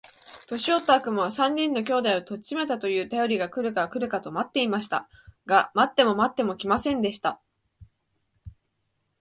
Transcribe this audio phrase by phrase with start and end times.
[0.47, 5.07] 年よった悪魔は、三人の兄弟を取っちめたと言うたよりが来るか来るかと待っていました。
[5.45, 7.39] が待っても待っても来ませんでした。